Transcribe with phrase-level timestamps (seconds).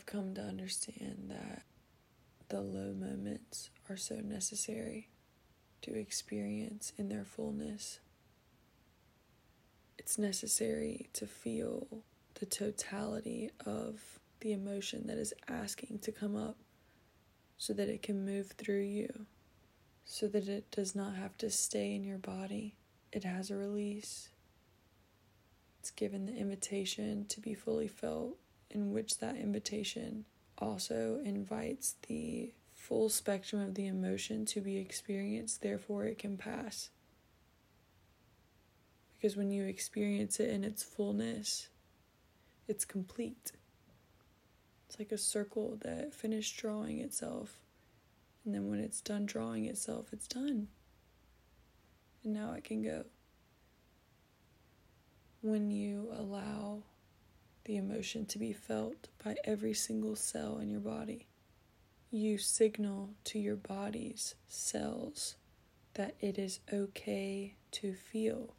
[0.00, 1.64] I've come to understand that
[2.48, 5.10] the low moments are so necessary
[5.82, 8.00] to experience in their fullness.
[9.98, 11.86] It's necessary to feel
[12.32, 14.00] the totality of
[14.40, 16.56] the emotion that is asking to come up
[17.58, 19.26] so that it can move through you,
[20.06, 22.74] so that it does not have to stay in your body.
[23.12, 24.30] It has a release.
[25.78, 28.38] It's given the invitation to be fully felt,
[28.70, 30.24] in which that invitation
[30.58, 36.90] also invites the full spectrum of the emotion to be experienced, therefore, it can pass.
[39.16, 41.68] Because when you experience it in its fullness,
[42.68, 43.52] it's complete.
[44.88, 47.58] It's like a circle that finished drawing itself.
[48.44, 50.68] And then when it's done drawing itself, it's done.
[52.24, 53.04] And now it can go.
[55.42, 56.82] When you allow
[57.70, 61.28] the emotion to be felt by every single cell in your body.
[62.10, 65.36] You signal to your body's cells
[65.94, 68.56] that it is okay to feel.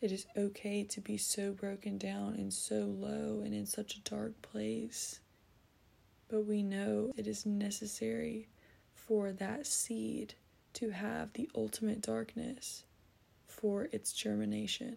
[0.00, 4.00] It is okay to be so broken down and so low and in such a
[4.00, 5.20] dark place.
[6.28, 8.48] But we know it is necessary
[8.94, 10.36] for that seed
[10.72, 12.84] to have the ultimate darkness
[13.46, 14.96] for its germination,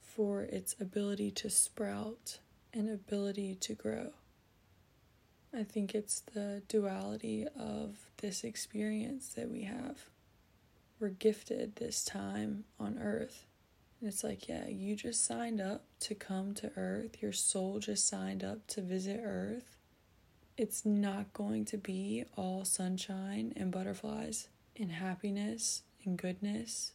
[0.00, 2.38] for its ability to sprout
[2.72, 4.10] and ability to grow.
[5.54, 10.10] I think it's the duality of this experience that we have.
[11.00, 13.46] We're gifted this time on earth.
[14.00, 17.22] And it's like, yeah, you just signed up to come to earth.
[17.22, 19.76] Your soul just signed up to visit earth.
[20.56, 26.92] It's not going to be all sunshine and butterflies and happiness and goodness.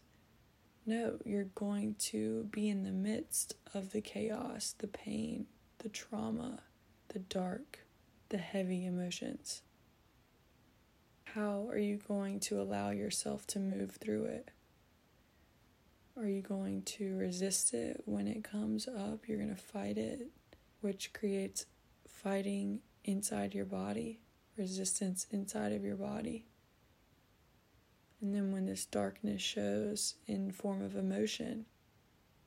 [0.86, 5.48] No, you're going to be in the midst of the chaos, the pain,
[5.84, 6.60] the trauma,
[7.10, 7.80] the dark,
[8.30, 9.62] the heavy emotions?
[11.26, 14.50] How are you going to allow yourself to move through it?
[16.16, 19.28] Are you going to resist it when it comes up?
[19.28, 20.30] You're going to fight it,
[20.80, 21.66] which creates
[22.08, 24.22] fighting inside your body,
[24.56, 26.46] resistance inside of your body.
[28.22, 31.66] And then when this darkness shows in form of emotion,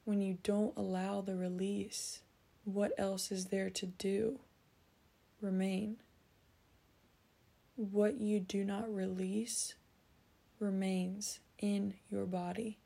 [0.05, 2.21] when you don't allow the release,
[2.67, 4.41] what else is there to do?
[5.41, 5.99] Remain.
[7.77, 9.77] What you do not release
[10.59, 12.81] remains in your body.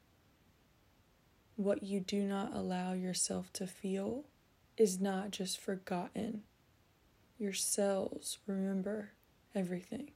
[1.57, 4.25] What you do not allow yourself to feel
[4.77, 6.43] is not just forgotten.
[7.39, 9.13] Your cells remember
[9.55, 10.11] everything.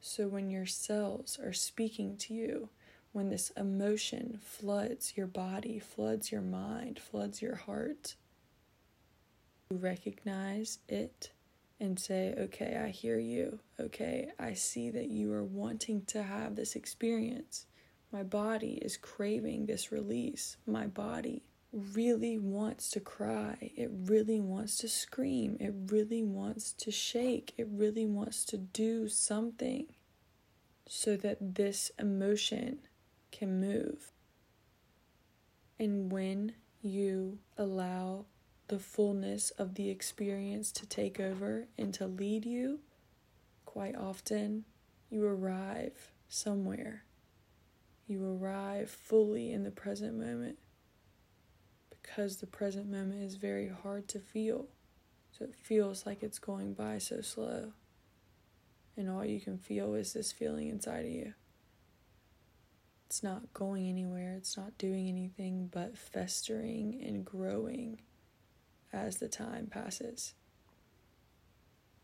[0.00, 2.68] So when your cells are speaking to you,
[3.12, 8.16] when this emotion floods your body, floods your mind, floods your heart.
[9.70, 11.32] You recognize it
[11.80, 13.60] and say, Okay, I hear you.
[13.80, 17.66] Okay, I see that you are wanting to have this experience.
[18.12, 20.56] My body is craving this release.
[20.66, 21.42] My body
[21.72, 23.72] really wants to cry.
[23.76, 25.56] It really wants to scream.
[25.60, 27.52] It really wants to shake.
[27.58, 29.86] It really wants to do something
[30.88, 32.78] so that this emotion
[33.30, 34.12] can move.
[35.78, 38.26] And when you allow
[38.68, 42.80] the fullness of the experience to take over and to lead you,
[43.64, 44.64] quite often
[45.10, 47.04] you arrive somewhere.
[48.06, 50.58] You arrive fully in the present moment
[51.90, 54.66] because the present moment is very hard to feel.
[55.30, 57.72] So it feels like it's going by so slow.
[58.96, 61.34] And all you can feel is this feeling inside of you.
[63.08, 68.02] It's not going anywhere, it's not doing anything but festering and growing
[68.92, 70.34] as the time passes.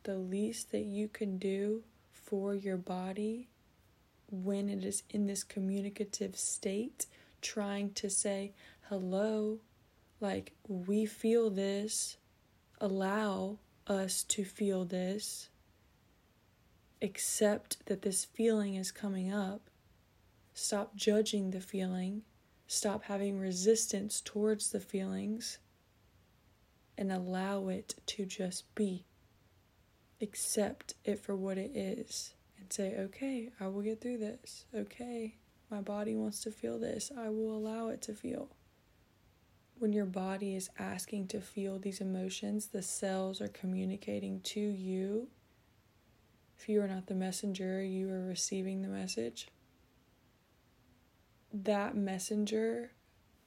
[0.05, 3.49] The least that you can do for your body
[4.31, 7.05] when it is in this communicative state,
[7.43, 8.53] trying to say,
[8.89, 9.59] hello,
[10.23, 12.17] like, we feel this,
[12.81, 15.51] allow us to feel this,
[17.03, 19.61] accept that this feeling is coming up
[20.55, 22.23] Stop judging the feeling.
[22.69, 25.59] Stop having resistance towards the feelings
[26.97, 29.05] and allow it to just be.
[30.23, 34.65] Accept it for what it is and say, okay, I will get through this.
[34.73, 35.35] Okay,
[35.71, 37.11] my body wants to feel this.
[37.19, 38.51] I will allow it to feel.
[39.79, 45.29] When your body is asking to feel these emotions, the cells are communicating to you.
[46.57, 49.49] If you are not the messenger, you are receiving the message
[51.63, 52.91] that messenger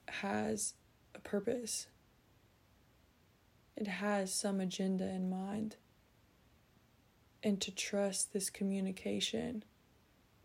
[0.08, 0.72] has
[1.14, 1.88] a purpose.
[3.76, 5.76] it has some agenda in mind.
[7.44, 9.62] And to trust this communication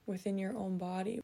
[0.06, 1.22] within your own body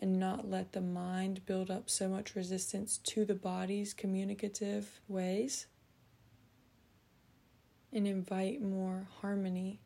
[0.00, 5.66] and not let the mind build up so much resistance to the body's communicative ways
[7.92, 9.80] and invite more harmony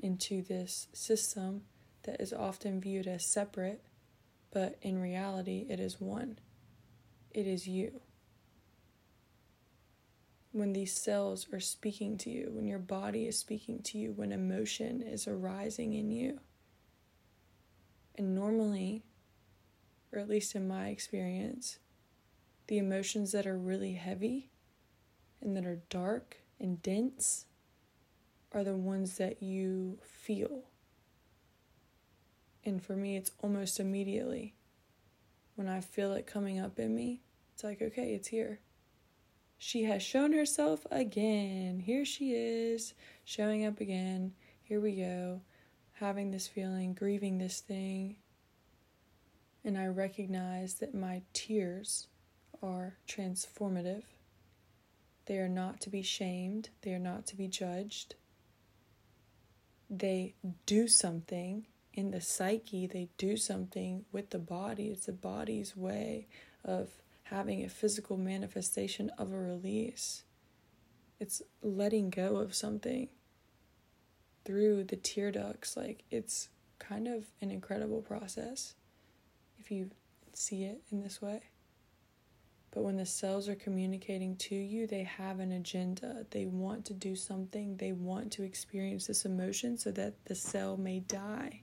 [0.00, 1.62] into this system
[2.04, 3.82] that is often viewed as separate,
[4.52, 6.38] but in reality, it is one.
[7.30, 8.00] It is you.
[10.52, 14.32] When these cells are speaking to you, when your body is speaking to you, when
[14.32, 16.40] emotion is arising in you.
[18.16, 19.04] And normally,
[20.12, 21.78] or at least in my experience,
[22.66, 24.50] the emotions that are really heavy
[25.40, 27.46] and that are dark and dense
[28.52, 30.64] are the ones that you feel.
[32.64, 34.54] And for me, it's almost immediately.
[35.56, 37.22] When I feel it coming up in me,
[37.54, 38.60] it's like, okay, it's here.
[39.58, 41.80] She has shown herself again.
[41.84, 42.94] Here she is,
[43.24, 44.32] showing up again.
[44.62, 45.42] Here we go,
[45.92, 48.16] having this feeling, grieving this thing.
[49.64, 52.08] And I recognize that my tears
[52.62, 54.04] are transformative.
[55.26, 58.16] They are not to be shamed, they are not to be judged.
[59.88, 60.34] They
[60.66, 64.88] do something in the psyche, they do something with the body.
[64.88, 66.26] It's the body's way
[66.64, 66.90] of
[67.24, 70.24] having a physical manifestation of a release.
[71.20, 73.08] It's letting go of something
[74.44, 75.76] through the tear ducts.
[75.76, 76.48] Like, it's
[76.78, 78.74] kind of an incredible process
[79.58, 79.90] if you
[80.32, 81.42] see it in this way.
[82.72, 86.26] But when the cells are communicating to you, they have an agenda.
[86.30, 90.78] They want to do something, they want to experience this emotion so that the cell
[90.78, 91.61] may die.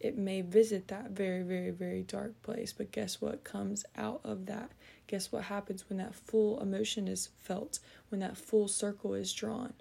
[0.00, 4.46] It may visit that very, very, very dark place, but guess what comes out of
[4.46, 4.70] that?
[5.08, 9.72] Guess what happens when that full emotion is felt, when that full circle is drawn?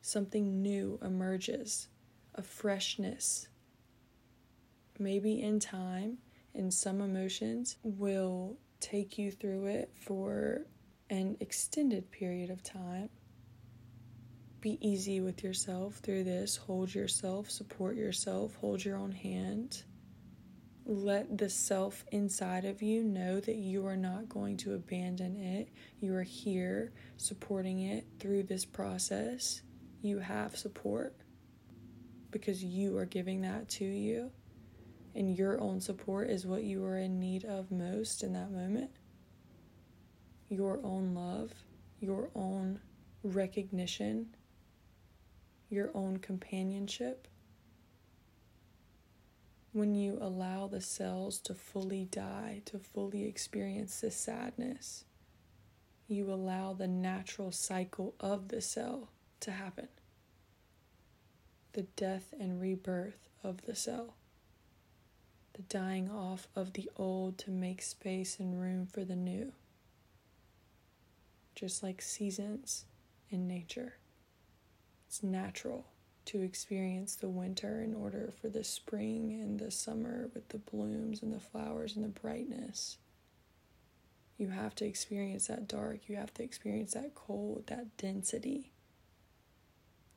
[0.00, 1.88] Something new emerges,
[2.34, 3.48] a freshness.
[4.98, 6.18] Maybe in time,
[6.54, 10.66] and some emotions will take you through it for
[11.10, 13.10] an extended period of time.
[14.60, 16.56] Be easy with yourself through this.
[16.56, 19.82] Hold yourself, support yourself, hold your own hand.
[20.84, 25.68] Let the self inside of you know that you are not going to abandon it.
[26.00, 29.62] You are here supporting it through this process.
[30.02, 31.16] You have support
[32.30, 34.30] because you are giving that to you
[35.14, 38.90] and your own support is what you are in need of most in that moment.
[40.48, 41.52] Your own love,
[42.00, 42.80] your own
[43.22, 44.34] recognition,
[45.70, 47.26] your own companionship.
[49.72, 55.04] When you allow the cells to fully die, to fully experience this sadness,
[56.08, 59.08] you allow the natural cycle of the cell
[59.40, 59.88] to happen
[61.72, 64.16] the death and rebirth of the cell
[65.60, 69.52] the dying off of the old to make space and room for the new.
[71.54, 72.86] Just like seasons
[73.28, 73.96] in nature,
[75.10, 75.86] it's natural
[76.24, 81.20] to experience the winter in order for the spring and the summer with the blooms
[81.20, 82.96] and the flowers and the brightness.
[84.38, 88.70] You have to experience that dark, you have to experience that cold, that density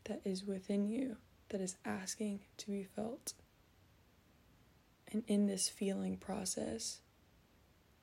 [0.04, 1.18] that is within you,
[1.50, 3.34] that is asking to be felt.
[5.12, 7.00] And in this feeling process,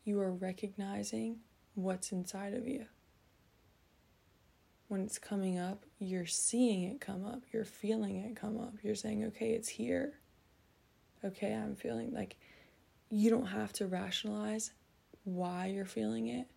[0.03, 1.39] you are recognizing
[1.77, 2.87] what's inside of you.
[4.91, 8.75] When it's coming up, you're seeing it come up, you're feeling it come up.
[8.83, 10.15] You're saying, okay, it's here.
[11.25, 12.37] Okay, I'm feeling like
[13.09, 14.73] you don't have to rationalize
[15.23, 16.49] why you're feeling it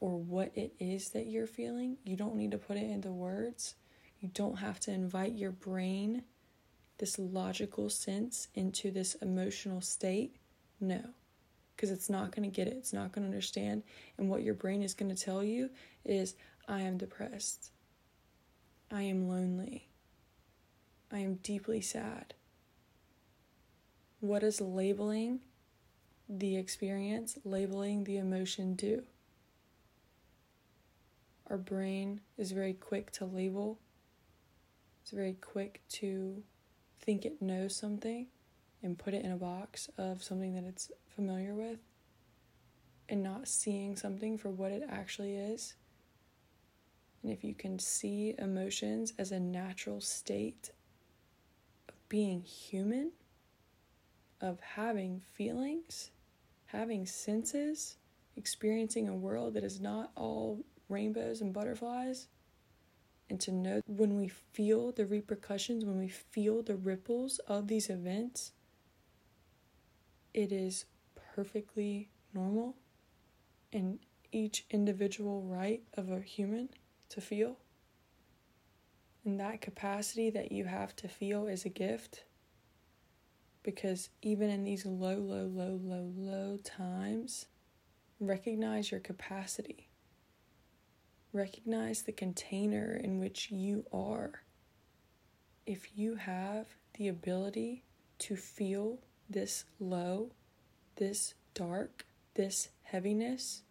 [0.00, 1.96] or what it is that you're feeling.
[2.04, 3.74] You don't need to put it into words.
[4.20, 6.24] You don't have to invite your brain
[6.98, 10.36] this logical sense into this emotional state?
[10.78, 11.00] No,
[11.74, 12.74] because it's not going to get it.
[12.76, 13.82] It's not going to understand.
[14.18, 15.70] And what your brain is going to tell you
[16.04, 16.34] is,
[16.70, 17.72] I am depressed.
[18.92, 19.88] I am lonely.
[21.10, 22.34] I am deeply sad.
[24.20, 25.40] What does labeling
[26.28, 29.02] the experience, labeling the emotion do?
[31.48, 33.80] Our brain is very quick to label,
[35.02, 36.44] it's very quick to
[37.00, 38.28] think it knows something
[38.80, 41.80] and put it in a box of something that it's familiar with
[43.08, 45.74] and not seeing something for what it actually is.
[47.22, 50.70] And if you can see emotions as a natural state
[51.88, 53.12] of being human,
[54.40, 56.10] of having feelings,
[56.66, 57.96] having senses,
[58.36, 62.28] experiencing a world that is not all rainbows and butterflies.
[63.28, 67.90] And to know when we feel the repercussions, when we feel the ripples of these
[67.90, 68.52] events,
[70.32, 70.86] it is
[71.34, 72.76] perfectly normal
[73.72, 73.98] and
[74.32, 76.68] each individual right of a human
[77.10, 77.56] to feel.
[79.24, 82.24] And that capacity that you have to feel is a gift.
[83.62, 87.46] Because even in these low, low, low, low, low times,
[88.18, 89.88] recognize your capacity.
[91.32, 94.42] Recognize the container in which you are.
[95.66, 96.66] If you have
[96.98, 97.84] the ability
[98.20, 98.98] to feel
[99.28, 100.32] this low,
[100.96, 103.62] this dark, this heaviness,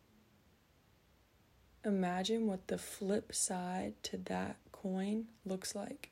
[1.84, 6.12] imagine what the flip side to that coin looks like.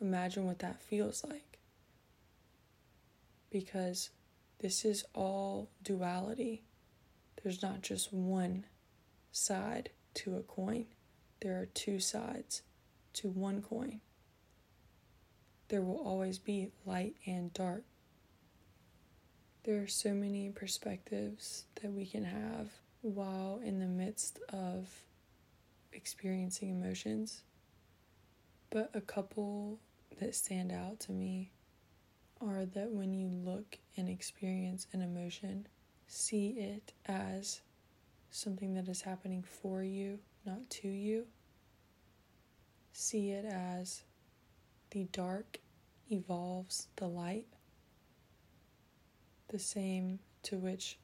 [0.00, 1.58] Imagine what that feels like.
[3.50, 4.10] Because
[4.58, 6.62] this is all duality.
[7.42, 8.64] There's not just one
[9.32, 10.86] side to a coin,
[11.40, 12.62] there are two sides
[13.14, 14.00] to one coin.
[15.68, 17.82] There will always be light and dark.
[19.64, 22.68] There are so many perspectives that we can have
[23.04, 24.88] while in the midst of
[25.92, 27.42] experiencing emotions.
[28.70, 29.78] But a couple
[30.20, 31.52] that stand out to me
[32.40, 35.66] are that when you look and experience an emotion,
[36.06, 37.60] see it as
[38.30, 41.26] something that is happening for you, not to you.
[42.92, 44.02] See it as
[44.90, 45.58] the dark
[46.10, 47.46] evolves the light,
[49.48, 50.98] the same to which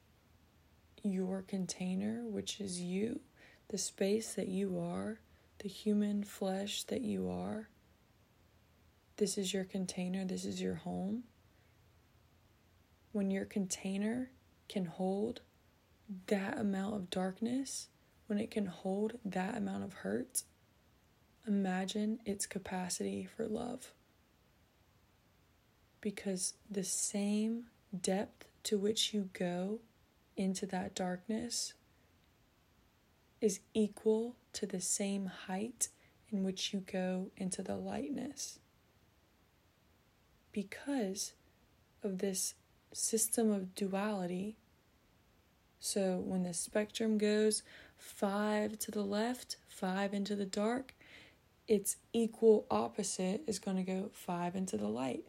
[1.03, 3.21] your container, which is you,
[3.69, 5.19] the space that you are,
[5.59, 7.69] the human flesh that you are.
[9.17, 11.23] This is your container, this is your home.
[13.11, 14.31] When your container
[14.69, 15.41] can hold
[16.27, 17.87] that amount of darkness,
[18.27, 20.43] when it can hold that amount of hurt,
[21.47, 23.93] imagine its capacity for love.
[25.99, 27.65] Because the same
[27.99, 29.79] depth to which you go
[30.41, 31.73] into that darkness
[33.39, 35.89] is equal to the same height
[36.31, 38.59] in which you go into the lightness.
[40.51, 41.33] Because
[42.03, 42.55] of this
[42.93, 44.57] system of duality,
[45.79, 47.63] so when the spectrum goes
[47.97, 50.93] five to the left, five into the dark,
[51.67, 55.25] its equal opposite is going to go five into the light.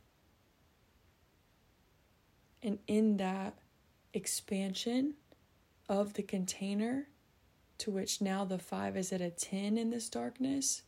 [2.62, 3.54] And in that
[4.14, 5.14] expansion
[5.88, 7.08] of the container,
[7.78, 10.82] to which now the 5 is at a 10 in this darkness,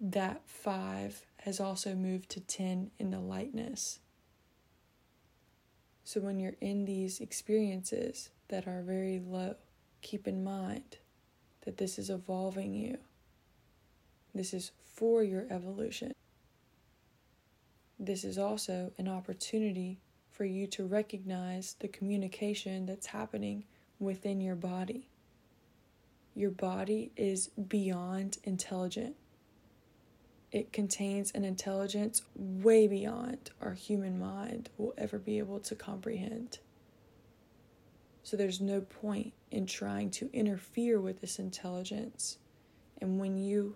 [0.00, 4.00] that 5 has also moved to 10 in the lightness.
[6.04, 9.56] So when you're in these experiences that are very low,
[10.00, 10.98] keep in mind
[11.64, 12.98] that this is evolving you.
[14.34, 16.12] This is for your evolution.
[17.98, 19.98] This is also an opportunity
[20.38, 23.64] for you to recognize the communication that's happening
[23.98, 25.10] within your body
[26.38, 29.16] your body is beyond intelligent.
[30.52, 36.60] It contains an intelligence way beyond our human mind will ever be able to comprehend.
[38.22, 42.38] So there's no point in trying to interfere with this intelligence.
[43.00, 43.74] And when you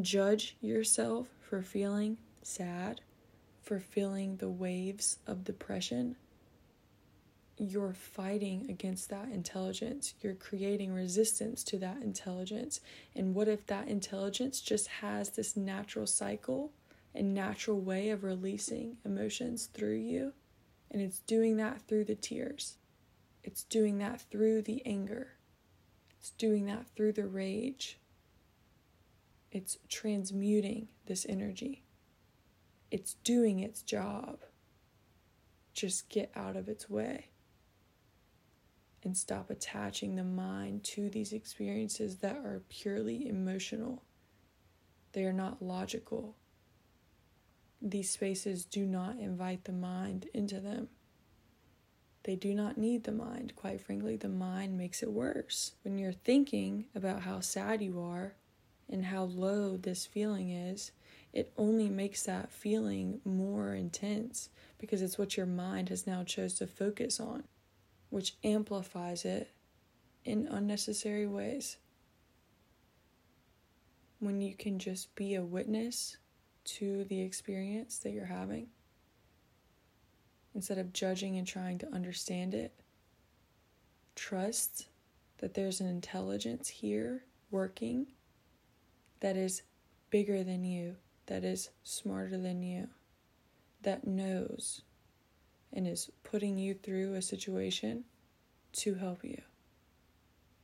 [0.00, 3.02] judge yourself for feeling sad,
[3.68, 6.16] for feeling the waves of depression,
[7.58, 10.14] you're fighting against that intelligence.
[10.22, 12.80] You're creating resistance to that intelligence.
[13.14, 16.72] And what if that intelligence just has this natural cycle
[17.14, 20.32] and natural way of releasing emotions through you?
[20.90, 22.78] And it's doing that through the tears,
[23.44, 25.32] it's doing that through the anger,
[26.18, 27.98] it's doing that through the rage.
[29.52, 31.82] It's transmuting this energy.
[32.90, 34.38] It's doing its job.
[35.74, 37.26] Just get out of its way
[39.04, 44.02] and stop attaching the mind to these experiences that are purely emotional.
[45.12, 46.36] They are not logical.
[47.80, 50.88] These spaces do not invite the mind into them.
[52.24, 53.54] They do not need the mind.
[53.54, 55.72] Quite frankly, the mind makes it worse.
[55.82, 58.34] When you're thinking about how sad you are
[58.90, 60.90] and how low this feeling is,
[61.38, 66.54] it only makes that feeling more intense because it's what your mind has now chose
[66.54, 67.44] to focus on
[68.10, 69.50] which amplifies it
[70.24, 71.76] in unnecessary ways.
[74.18, 76.16] When you can just be a witness
[76.64, 78.68] to the experience that you're having
[80.54, 82.72] instead of judging and trying to understand it,
[84.16, 84.86] trust
[85.38, 88.08] that there's an intelligence here working
[89.20, 89.62] that is
[90.10, 90.96] bigger than you,
[91.28, 92.88] that is smarter than you,
[93.82, 94.82] that knows
[95.72, 98.04] and is putting you through a situation
[98.72, 99.40] to help you,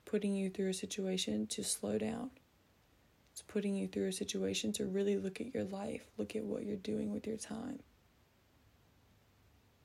[0.06, 2.30] putting you through a situation to slow down.
[3.32, 6.64] It's putting you through a situation to really look at your life, look at what
[6.64, 7.80] you're doing with your time.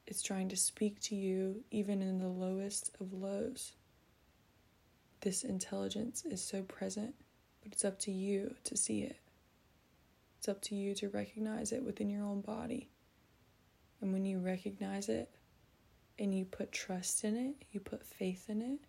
[0.07, 3.74] It's trying to speak to you even in the lowest of lows.
[5.21, 7.15] This intelligence is so present,
[7.62, 9.17] but it's up to you to see it.
[10.39, 12.88] It's up to you to recognize it within your own body.
[14.00, 15.29] And when you recognize it
[16.17, 18.79] and you put trust in it, you put faith in it,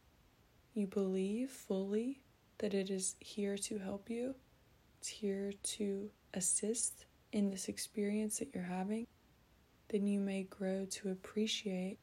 [0.75, 2.21] you believe fully
[2.59, 4.37] that it is here to help you,
[5.01, 9.09] it's here to assist in this experience that you're having,
[9.89, 11.99] then you may grow to appreciate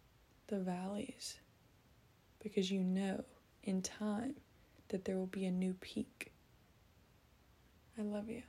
[0.48, 1.40] the valleys
[2.44, 3.24] because you know
[3.64, 4.36] in time
[4.90, 6.34] that there will be a new peak.
[7.98, 8.44] I love you.